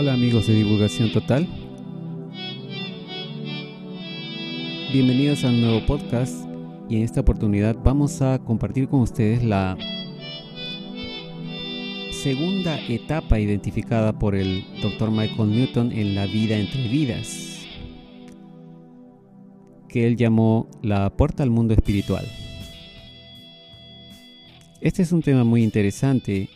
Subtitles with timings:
[0.00, 1.46] Hola amigos de Divulgación Total.
[4.90, 6.46] Bienvenidos a un nuevo podcast
[6.88, 9.76] y en esta oportunidad vamos a compartir con ustedes la
[12.12, 15.10] segunda etapa identificada por el Dr.
[15.10, 17.66] Michael Newton en la vida entre vidas,
[19.86, 22.26] que él llamó la puerta al mundo espiritual.
[24.80, 26.48] Este es un tema muy interesante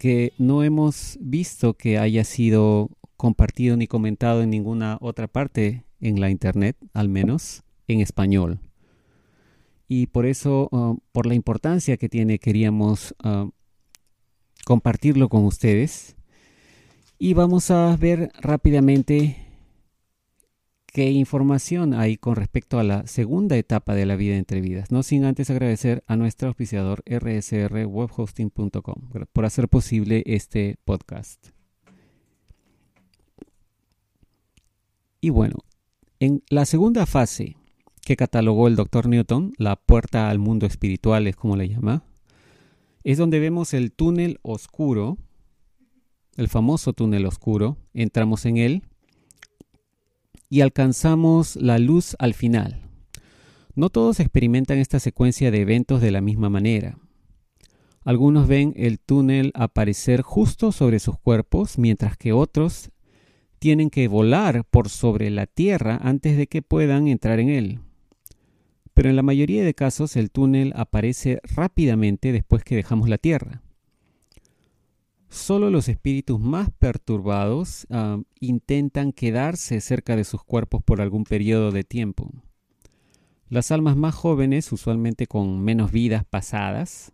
[0.00, 6.22] que no hemos visto que haya sido compartido ni comentado en ninguna otra parte en
[6.22, 8.60] la internet, al menos en español.
[9.88, 13.50] Y por eso, uh, por la importancia que tiene, queríamos uh,
[14.64, 16.16] compartirlo con ustedes.
[17.18, 19.36] Y vamos a ver rápidamente
[20.92, 25.02] qué información hay con respecto a la segunda etapa de la vida entre vidas, no
[25.02, 31.48] sin antes agradecer a nuestro auspiciador rsrwebhosting.com por hacer posible este podcast.
[35.20, 35.56] Y bueno,
[36.18, 37.56] en la segunda fase
[38.02, 39.08] que catalogó el Dr.
[39.08, 42.04] Newton, la puerta al mundo espiritual es como le llama,
[43.04, 45.18] es donde vemos el túnel oscuro,
[46.36, 48.82] el famoso túnel oscuro, entramos en él
[50.50, 52.82] y alcanzamos la luz al final.
[53.74, 56.98] No todos experimentan esta secuencia de eventos de la misma manera.
[58.04, 62.90] Algunos ven el túnel aparecer justo sobre sus cuerpos, mientras que otros
[63.60, 67.78] tienen que volar por sobre la Tierra antes de que puedan entrar en él.
[68.92, 73.62] Pero en la mayoría de casos el túnel aparece rápidamente después que dejamos la Tierra.
[75.30, 81.70] Solo los espíritus más perturbados uh, intentan quedarse cerca de sus cuerpos por algún periodo
[81.70, 82.32] de tiempo.
[83.48, 87.12] Las almas más jóvenes, usualmente con menos vidas pasadas,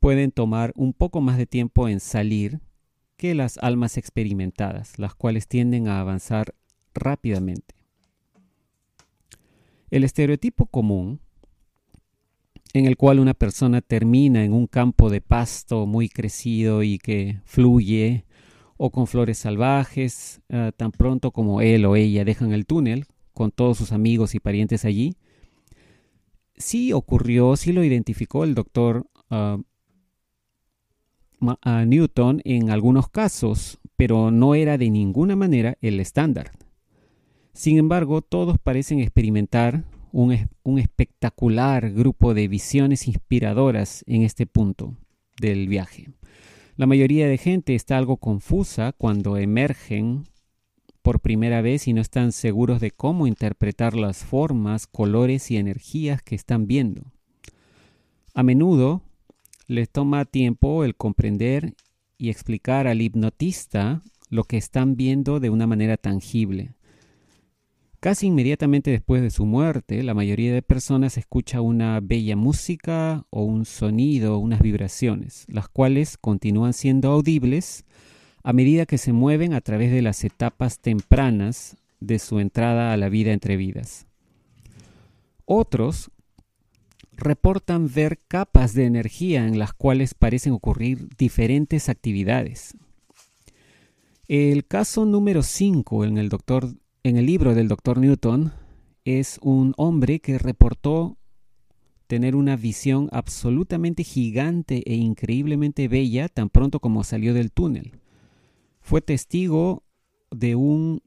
[0.00, 2.60] pueden tomar un poco más de tiempo en salir
[3.16, 6.52] que las almas experimentadas, las cuales tienden a avanzar
[6.94, 7.76] rápidamente.
[9.90, 11.20] El estereotipo común
[12.76, 17.40] en el cual una persona termina en un campo de pasto muy crecido y que
[17.46, 18.26] fluye,
[18.76, 23.50] o con flores salvajes, uh, tan pronto como él o ella dejan el túnel, con
[23.50, 25.16] todos sus amigos y parientes allí.
[26.54, 29.62] Sí ocurrió, sí lo identificó el doctor uh,
[31.86, 36.50] Newton en algunos casos, pero no era de ninguna manera el estándar.
[37.54, 39.84] Sin embargo, todos parecen experimentar
[40.16, 44.96] un, espectacular grupo de visiones inspiradoras en este punto
[45.38, 46.08] del viaje.
[46.76, 50.24] La mayoría de gente está algo confusa cuando emergen
[51.02, 56.22] por primera vez y no están seguros de cómo interpretar las formas, colores y energías
[56.22, 57.12] que están viendo.
[58.32, 59.02] A menudo
[59.66, 61.74] les toma tiempo el comprender
[62.16, 66.75] y explicar al hipnotista lo que están viendo de una manera tangible.
[68.06, 73.42] Casi inmediatamente después de su muerte, la mayoría de personas escucha una bella música o
[73.42, 77.84] un sonido, unas vibraciones, las cuales continúan siendo audibles
[78.44, 82.96] a medida que se mueven a través de las etapas tempranas de su entrada a
[82.96, 84.06] la vida entre vidas.
[85.44, 86.12] Otros
[87.10, 92.76] reportan ver capas de energía en las cuales parecen ocurrir diferentes actividades.
[94.28, 96.68] El caso número 5 en el doctor
[97.08, 98.52] en el libro del doctor Newton
[99.04, 101.16] es un hombre que reportó
[102.08, 108.00] tener una visión absolutamente gigante e increíblemente bella tan pronto como salió del túnel.
[108.80, 109.84] Fue testigo
[110.32, 111.00] de un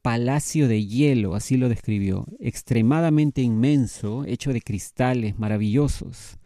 [0.00, 6.37] palacio de hielo, así lo describió, extremadamente inmenso, hecho de cristales maravillosos.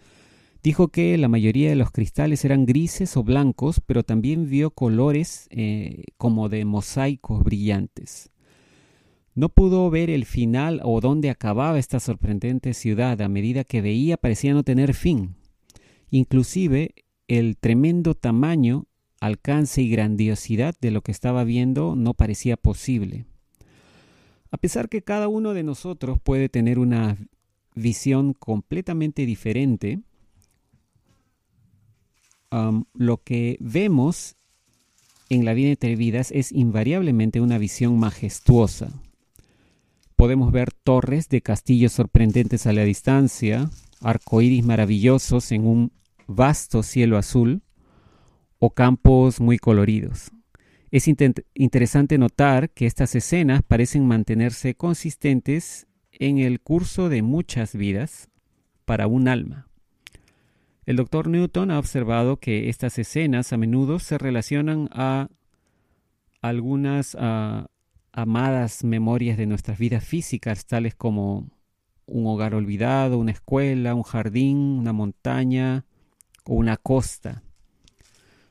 [0.62, 5.48] Dijo que la mayoría de los cristales eran grises o blancos, pero también vio colores
[5.50, 8.30] eh, como de mosaicos brillantes.
[9.34, 14.16] No pudo ver el final o dónde acababa esta sorprendente ciudad a medida que veía
[14.16, 15.34] parecía no tener fin.
[16.10, 16.94] Inclusive
[17.26, 18.86] el tremendo tamaño,
[19.20, 23.24] alcance y grandiosidad de lo que estaba viendo no parecía posible.
[24.50, 27.16] A pesar que cada uno de nosotros puede tener una
[27.74, 30.02] visión completamente diferente,
[32.94, 34.36] lo que vemos
[35.28, 38.90] en la vida entre vidas es invariablemente una visión majestuosa.
[40.16, 43.70] Podemos ver torres de castillos sorprendentes a la distancia,
[44.00, 45.92] arcoíris maravillosos en un
[46.26, 47.62] vasto cielo azul
[48.58, 50.30] o campos muy coloridos.
[50.90, 58.28] Es interesante notar que estas escenas parecen mantenerse consistentes en el curso de muchas vidas
[58.84, 59.71] para un alma.
[60.84, 65.28] El doctor Newton ha observado que estas escenas a menudo se relacionan a
[66.40, 67.68] algunas ah,
[68.12, 71.48] amadas memorias de nuestras vidas físicas, tales como
[72.06, 75.86] un hogar olvidado, una escuela, un jardín, una montaña
[76.44, 77.44] o una costa,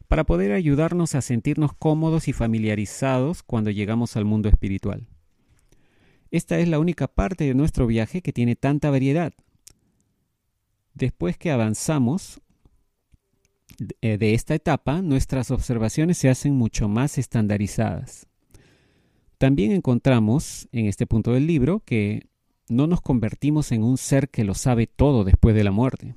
[0.08, 5.08] para poder ayudarnos a sentirnos cómodos y familiarizados cuando llegamos al mundo espiritual.
[6.32, 9.34] Esta es la única parte de nuestro viaje que tiene tanta variedad.
[10.94, 12.42] Después que avanzamos
[14.02, 18.28] eh, de esta etapa, nuestras observaciones se hacen mucho más estandarizadas.
[19.38, 22.28] También encontramos en este punto del libro que
[22.70, 26.14] no nos convertimos en un ser que lo sabe todo después de la muerte.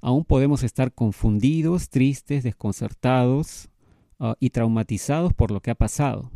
[0.00, 3.68] Aún podemos estar confundidos, tristes, desconcertados
[4.18, 6.30] ah, y traumatizados por lo que ha pasado.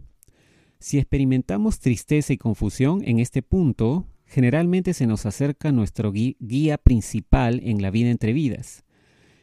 [0.78, 7.60] Si experimentamos tristeza y confusión en este punto, generalmente se nos acerca nuestro guía principal
[7.62, 8.84] en la vida entre vidas.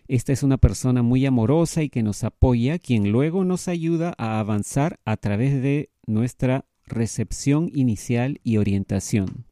[0.08, 4.40] Esta es una persona muy amorosa y que nos apoya, quien luego nos ayuda a
[4.40, 9.46] avanzar a través de nuestra recepción inicial y orientación.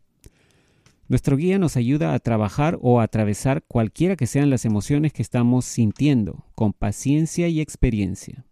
[1.07, 5.21] Nuestro guía nos ayuda a trabajar o a atravesar cualquiera que sean las emociones que
[5.21, 8.45] estamos sintiendo, con paciencia y experiencia.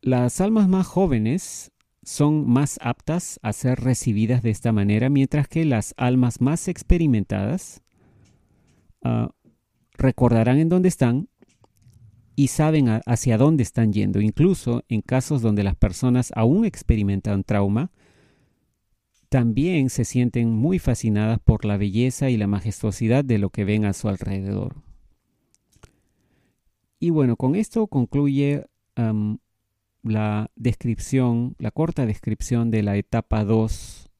[0.00, 1.72] Las almas más jóvenes
[2.06, 7.82] son más aptas a ser recibidas de esta manera, mientras que las almas más experimentadas
[9.04, 9.26] uh,
[9.98, 11.28] recordarán en dónde están
[12.36, 14.20] y saben hacia dónde están yendo.
[14.20, 17.90] Incluso en casos donde las personas aún experimentan trauma,
[19.28, 23.84] también se sienten muy fascinadas por la belleza y la majestuosidad de lo que ven
[23.84, 24.76] a su alrededor.
[27.00, 28.64] Y bueno, con esto concluye
[30.12, 34.10] la descripción, la corta descripción de la etapa 2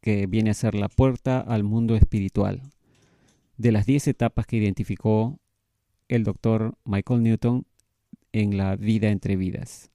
[0.00, 2.62] que viene a ser la puerta al mundo espiritual
[3.56, 5.38] de las 10 etapas que identificó
[6.08, 7.64] el doctor Michael Newton
[8.32, 9.90] en la vida entre vidas.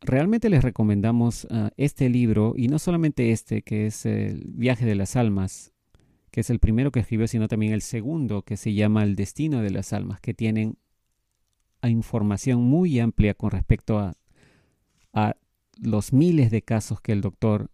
[0.00, 4.94] Realmente les recomendamos ah, este libro y no solamente este, que es el viaje de
[4.94, 5.72] las almas,
[6.30, 9.62] que es el primero que escribió, sino también el segundo, que se llama El destino
[9.62, 10.76] de las almas, que tienen
[11.82, 14.14] información muy amplia con respecto a,
[15.18, 15.36] a
[15.80, 17.70] los miles de casos que el doctor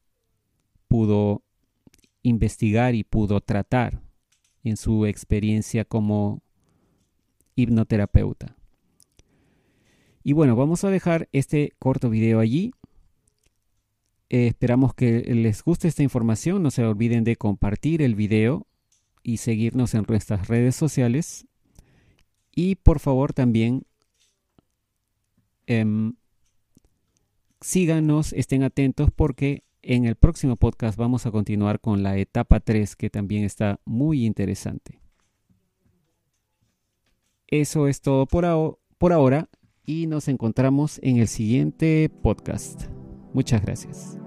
[0.88, 1.42] pudo
[2.22, 4.00] investigar y pudo tratar
[4.62, 6.42] en su experiencia como
[7.54, 8.56] hipnoterapeuta.
[10.22, 12.72] Y bueno, vamos a dejar este corto video allí.
[14.30, 16.62] Eh, esperamos que les guste esta información.
[16.62, 18.66] No se olviden de compartir el video
[19.22, 21.46] y seguirnos en nuestras redes sociales.
[22.54, 23.82] Y por favor también
[25.66, 26.14] em,
[27.64, 32.94] síganos, estén atentos porque en el próximo podcast vamos a continuar con la etapa 3
[32.94, 35.00] que también está muy interesante.
[37.46, 39.48] Eso es todo por, por ahora
[39.86, 42.84] y nos encontramos en el siguiente podcast.
[43.32, 44.18] Muchas gracias.